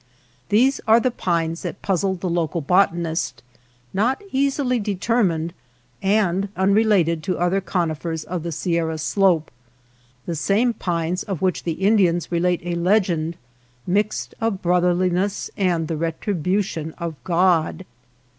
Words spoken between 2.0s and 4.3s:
zle the local botanist, not